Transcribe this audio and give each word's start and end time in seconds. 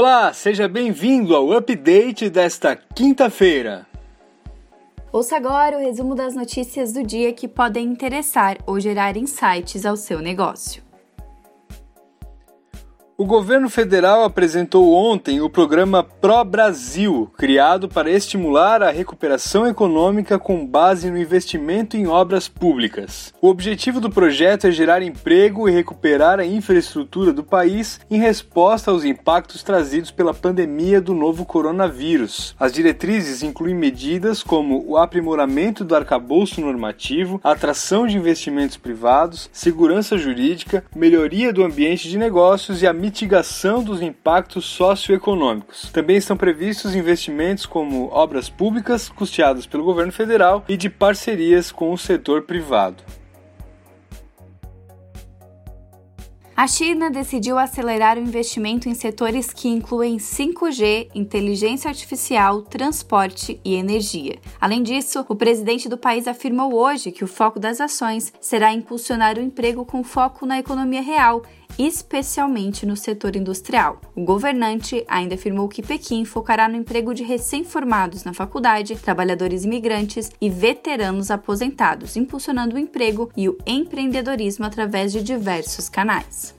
Olá, 0.00 0.32
seja 0.32 0.68
bem-vindo 0.68 1.34
ao 1.34 1.50
update 1.50 2.30
desta 2.30 2.76
quinta-feira. 2.76 3.84
Ouça 5.10 5.36
agora 5.36 5.76
o 5.76 5.80
resumo 5.80 6.14
das 6.14 6.36
notícias 6.36 6.92
do 6.92 7.02
dia 7.02 7.32
que 7.32 7.48
podem 7.48 7.84
interessar 7.88 8.58
ou 8.64 8.78
gerar 8.78 9.16
insights 9.16 9.84
ao 9.84 9.96
seu 9.96 10.20
negócio. 10.20 10.87
O 13.20 13.26
governo 13.26 13.68
federal 13.68 14.22
apresentou 14.22 14.94
ontem 14.94 15.40
o 15.40 15.50
programa 15.50 16.04
Pro 16.04 16.44
Brasil, 16.44 17.28
criado 17.36 17.88
para 17.88 18.12
estimular 18.12 18.80
a 18.80 18.92
recuperação 18.92 19.66
econômica 19.66 20.38
com 20.38 20.64
base 20.64 21.10
no 21.10 21.18
investimento 21.18 21.96
em 21.96 22.06
obras 22.06 22.46
públicas. 22.46 23.34
O 23.42 23.48
objetivo 23.48 24.00
do 24.00 24.08
projeto 24.08 24.68
é 24.68 24.70
gerar 24.70 25.02
emprego 25.02 25.68
e 25.68 25.72
recuperar 25.72 26.38
a 26.38 26.46
infraestrutura 26.46 27.32
do 27.32 27.42
país 27.42 27.98
em 28.08 28.20
resposta 28.20 28.92
aos 28.92 29.02
impactos 29.02 29.64
trazidos 29.64 30.12
pela 30.12 30.32
pandemia 30.32 31.00
do 31.00 31.12
novo 31.12 31.44
coronavírus. 31.44 32.54
As 32.56 32.72
diretrizes 32.72 33.42
incluem 33.42 33.74
medidas 33.74 34.44
como 34.44 34.84
o 34.86 34.96
aprimoramento 34.96 35.82
do 35.82 35.96
arcabouço 35.96 36.60
normativo, 36.60 37.40
atração 37.42 38.06
de 38.06 38.16
investimentos 38.16 38.76
privados, 38.76 39.50
segurança 39.52 40.16
jurídica, 40.16 40.84
melhoria 40.94 41.52
do 41.52 41.64
ambiente 41.64 42.08
de 42.08 42.16
negócios 42.16 42.80
e 42.80 42.86
a 42.86 42.92
mitigação 43.08 43.82
dos 43.82 44.02
impactos 44.02 44.66
socioeconômicos. 44.66 45.90
Também 45.90 46.18
estão 46.18 46.36
previstos 46.36 46.94
investimentos 46.94 47.64
como 47.64 48.08
obras 48.12 48.50
públicas 48.50 49.08
custeadas 49.08 49.64
pelo 49.64 49.82
governo 49.82 50.12
federal 50.12 50.62
e 50.68 50.76
de 50.76 50.90
parcerias 50.90 51.72
com 51.72 51.90
o 51.90 51.96
setor 51.96 52.42
privado. 52.42 53.02
A 56.54 56.66
China 56.66 57.08
decidiu 57.08 57.56
acelerar 57.56 58.18
o 58.18 58.20
investimento 58.20 58.88
em 58.88 58.94
setores 58.94 59.52
que 59.52 59.68
incluem 59.68 60.16
5G, 60.16 61.08
inteligência 61.14 61.88
artificial, 61.88 62.62
transporte 62.62 63.60
e 63.64 63.76
energia. 63.76 64.38
Além 64.60 64.82
disso, 64.82 65.24
o 65.28 65.36
presidente 65.36 65.88
do 65.88 65.96
país 65.96 66.26
afirmou 66.26 66.74
hoje 66.74 67.12
que 67.12 67.22
o 67.22 67.28
foco 67.28 67.60
das 67.60 67.80
ações 67.80 68.32
será 68.40 68.72
impulsionar 68.72 69.38
o 69.38 69.40
emprego 69.40 69.84
com 69.86 70.02
foco 70.02 70.44
na 70.44 70.58
economia 70.58 71.00
real 71.00 71.42
especialmente 71.78 72.86
no 72.86 72.96
setor 72.96 73.36
industrial. 73.36 74.00
O 74.14 74.24
governante 74.24 75.04
ainda 75.08 75.34
afirmou 75.34 75.68
que 75.68 75.82
Pequim 75.82 76.24
focará 76.24 76.68
no 76.68 76.76
emprego 76.76 77.12
de 77.12 77.22
recém-formados 77.22 78.24
na 78.24 78.32
faculdade, 78.32 78.96
trabalhadores 78.96 79.64
imigrantes 79.64 80.30
e 80.40 80.48
veteranos 80.48 81.30
aposentados, 81.30 82.16
impulsionando 82.16 82.76
o 82.76 82.78
emprego 82.78 83.30
e 83.36 83.48
o 83.48 83.58
empreendedorismo 83.66 84.64
através 84.64 85.12
de 85.12 85.22
diversos 85.22 85.88
canais. 85.88 86.58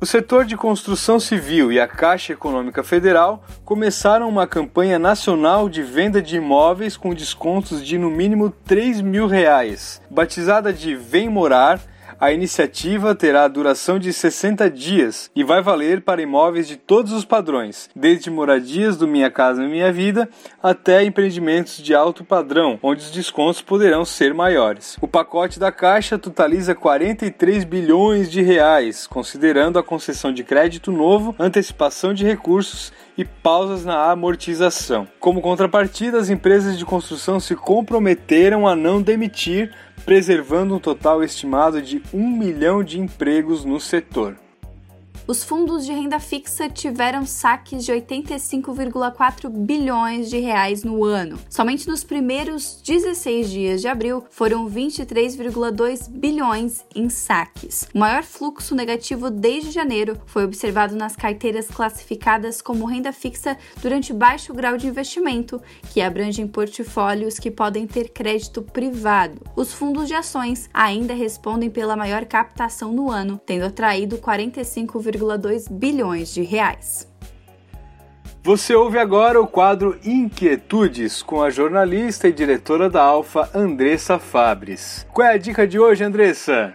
O 0.00 0.06
setor 0.06 0.44
de 0.44 0.56
construção 0.56 1.18
civil 1.18 1.72
e 1.72 1.80
a 1.80 1.88
Caixa 1.88 2.32
Econômica 2.32 2.84
Federal 2.84 3.42
começaram 3.64 4.28
uma 4.28 4.46
campanha 4.46 4.96
nacional 4.96 5.68
de 5.68 5.82
venda 5.82 6.22
de 6.22 6.36
imóveis 6.36 6.96
com 6.96 7.12
descontos 7.12 7.84
de 7.84 7.98
no 7.98 8.08
mínimo 8.08 8.48
3 8.48 9.00
mil 9.00 9.26
reais, 9.26 10.00
batizada 10.08 10.72
de 10.72 10.94
Vem 10.94 11.28
Morar 11.28 11.80
a 12.20 12.32
iniciativa 12.32 13.14
terá 13.14 13.46
duração 13.46 13.98
de 13.98 14.12
60 14.12 14.68
dias 14.70 15.30
e 15.36 15.44
vai 15.44 15.62
valer 15.62 16.00
para 16.00 16.20
imóveis 16.20 16.66
de 16.66 16.76
todos 16.76 17.12
os 17.12 17.24
padrões, 17.24 17.88
desde 17.94 18.28
moradias 18.28 18.96
do 18.96 19.06
Minha 19.06 19.30
Casa 19.30 19.62
Minha 19.62 19.92
Vida 19.92 20.28
até 20.60 21.04
empreendimentos 21.04 21.78
de 21.78 21.94
alto 21.94 22.24
padrão, 22.24 22.78
onde 22.82 23.02
os 23.02 23.12
descontos 23.12 23.62
poderão 23.62 24.04
ser 24.04 24.34
maiores. 24.34 24.96
O 25.00 25.06
pacote 25.06 25.60
da 25.60 25.70
Caixa 25.70 26.18
totaliza 26.18 26.74
43 26.74 27.62
bilhões 27.62 28.30
de 28.30 28.42
reais, 28.42 29.06
considerando 29.06 29.78
a 29.78 29.82
concessão 29.82 30.32
de 30.32 30.42
crédito 30.42 30.90
novo, 30.90 31.36
antecipação 31.38 32.12
de 32.12 32.24
recursos 32.24 32.92
e 33.16 33.24
pausas 33.24 33.84
na 33.84 34.10
amortização. 34.10 35.06
Como 35.18 35.40
contrapartida, 35.40 36.18
as 36.18 36.30
empresas 36.30 36.78
de 36.78 36.84
construção 36.84 37.40
se 37.40 37.54
comprometeram 37.54 38.66
a 38.66 38.76
não 38.76 39.02
demitir 39.02 39.72
preservando 40.04 40.74
um 40.74 40.78
total 40.78 41.22
estimado 41.22 41.80
de 41.82 42.02
um 42.12 42.28
milhão 42.28 42.82
de 42.82 43.00
empregos 43.00 43.64
no 43.64 43.80
setor 43.80 44.36
os 45.28 45.44
fundos 45.44 45.84
de 45.84 45.92
renda 45.92 46.18
fixa 46.18 46.70
tiveram 46.70 47.26
saques 47.26 47.84
de 47.84 47.92
85,4 47.92 49.50
bilhões 49.50 50.30
de 50.30 50.38
reais 50.38 50.82
no 50.82 51.04
ano. 51.04 51.38
Somente 51.50 51.86
nos 51.86 52.02
primeiros 52.02 52.80
16 52.82 53.50
dias 53.50 53.82
de 53.82 53.88
abril 53.88 54.24
foram 54.30 54.66
23,2 54.70 56.08
bilhões 56.08 56.82
em 56.94 57.10
saques. 57.10 57.86
O 57.94 57.98
maior 57.98 58.22
fluxo 58.22 58.74
negativo 58.74 59.28
desde 59.28 59.70
janeiro 59.70 60.18
foi 60.24 60.44
observado 60.44 60.96
nas 60.96 61.14
carteiras 61.14 61.66
classificadas 61.66 62.62
como 62.62 62.86
renda 62.86 63.12
fixa 63.12 63.58
durante 63.82 64.14
baixo 64.14 64.54
grau 64.54 64.78
de 64.78 64.86
investimento, 64.86 65.60
que 65.92 66.00
abrangem 66.00 66.48
portfólios 66.48 67.38
que 67.38 67.50
podem 67.50 67.86
ter 67.86 68.08
crédito 68.08 68.62
privado. 68.62 69.42
Os 69.54 69.74
fundos 69.74 70.08
de 70.08 70.14
ações 70.14 70.70
ainda 70.72 71.12
respondem 71.12 71.68
pela 71.68 71.96
maior 71.96 72.24
captação 72.24 72.94
no 72.94 73.10
ano, 73.10 73.38
tendo 73.44 73.66
atraído 73.66 74.16
45, 74.16 74.98
1,2 75.18 75.70
bilhões 75.70 76.32
de 76.32 76.42
reais. 76.42 77.08
Você 78.42 78.74
ouve 78.74 78.98
agora 78.98 79.40
o 79.40 79.46
quadro 79.46 79.98
Inquietudes 80.04 81.22
com 81.22 81.42
a 81.42 81.50
jornalista 81.50 82.28
e 82.28 82.32
diretora 82.32 82.88
da 82.88 83.02
Alfa, 83.02 83.50
Andressa 83.54 84.18
Fabres. 84.18 85.06
Qual 85.12 85.26
é 85.26 85.34
a 85.34 85.38
dica 85.38 85.66
de 85.66 85.78
hoje, 85.78 86.04
Andressa? 86.04 86.74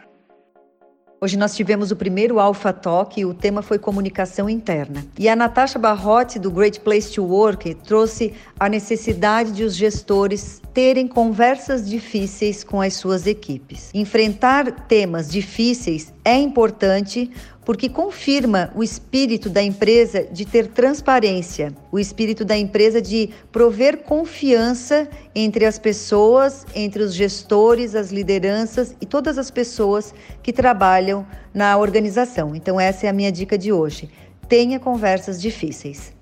Hoje 1.23 1.37
nós 1.37 1.55
tivemos 1.55 1.89
o 1.89 1.95
primeiro 1.95 2.37
Alpha 2.37 2.73
Talk 2.73 3.17
e 3.17 3.23
o 3.23 3.33
tema 3.33 3.61
foi 3.61 3.79
comunicação 3.79 4.49
interna. 4.49 5.05
E 5.17 5.29
a 5.29 5.37
Natasha 5.37 5.79
Barrotti, 5.79 6.37
do 6.37 6.51
Great 6.51 6.81
Place 6.81 7.13
to 7.13 7.23
Work, 7.23 7.75
trouxe 7.75 8.33
a 8.59 8.67
necessidade 8.67 9.53
de 9.53 9.63
os 9.63 9.73
gestores 9.73 10.61
terem 10.73 11.07
conversas 11.07 11.89
difíceis 11.89 12.61
com 12.61 12.81
as 12.81 12.95
suas 12.95 13.25
equipes. 13.25 13.89
Enfrentar 13.93 14.69
temas 14.85 15.31
difíceis 15.31 16.13
é 16.25 16.35
importante 16.35 17.31
porque 17.65 17.87
confirma 17.87 18.71
o 18.75 18.83
espírito 18.83 19.49
da 19.49 19.61
empresa 19.61 20.23
de 20.23 20.45
ter 20.45 20.67
transparência, 20.67 21.73
o 21.91 21.99
espírito 21.99 22.43
da 22.43 22.57
empresa 22.57 23.01
de 23.01 23.29
prover 23.51 23.99
confiança 23.99 25.07
entre 25.33 25.65
as 25.65 25.79
pessoas, 25.79 26.65
entre 26.75 27.03
os 27.03 27.13
gestores, 27.13 27.95
as 27.95 28.11
lideranças 28.11 28.95
e 28.99 29.05
todas 29.05 29.37
as 29.37 29.49
pessoas 29.49 30.13
que 30.41 30.51
trabalham 30.51 31.25
na 31.53 31.77
organização. 31.77 32.55
Então, 32.55 32.79
essa 32.79 33.05
é 33.05 33.09
a 33.09 33.13
minha 33.13 33.31
dica 33.31 33.57
de 33.57 33.71
hoje. 33.71 34.09
Tenha 34.47 34.79
conversas 34.79 35.41
difíceis. 35.41 36.13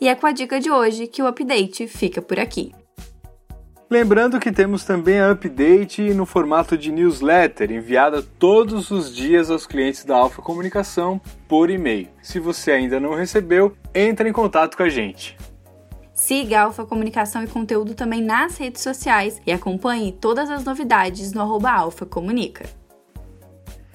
E 0.00 0.08
é 0.08 0.14
com 0.14 0.26
a 0.26 0.32
dica 0.32 0.58
de 0.58 0.70
hoje 0.70 1.06
que 1.06 1.22
o 1.22 1.26
update 1.26 1.86
fica 1.86 2.22
por 2.22 2.40
aqui. 2.40 2.72
Lembrando 3.90 4.38
que 4.38 4.52
temos 4.52 4.84
também 4.84 5.18
a 5.18 5.32
update 5.32 6.14
no 6.14 6.24
formato 6.24 6.78
de 6.78 6.92
newsletter, 6.92 7.72
enviada 7.72 8.22
todos 8.22 8.92
os 8.92 9.12
dias 9.12 9.50
aos 9.50 9.66
clientes 9.66 10.04
da 10.04 10.16
Alfa 10.16 10.40
Comunicação 10.40 11.20
por 11.48 11.68
e-mail. 11.68 12.08
Se 12.22 12.38
você 12.38 12.70
ainda 12.70 13.00
não 13.00 13.14
recebeu, 13.14 13.76
entre 13.92 14.28
em 14.28 14.32
contato 14.32 14.76
com 14.76 14.84
a 14.84 14.88
gente. 14.88 15.36
Siga 16.14 16.60
a 16.60 16.62
Alfa 16.66 16.86
Comunicação 16.86 17.42
e 17.42 17.48
Conteúdo 17.48 17.92
também 17.92 18.22
nas 18.22 18.56
redes 18.58 18.80
sociais 18.80 19.42
e 19.44 19.50
acompanhe 19.50 20.12
todas 20.12 20.48
as 20.50 20.62
novidades 20.62 21.32
no 21.32 21.40
arroba 21.40 21.72
Alfa 21.72 22.06
Comunica. 22.06 22.66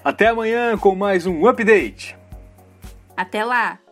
Até 0.04 0.28
amanhã 0.28 0.76
com 0.76 0.94
mais 0.94 1.24
um 1.24 1.46
update. 1.46 2.18
Até 3.16 3.42
lá! 3.42 3.85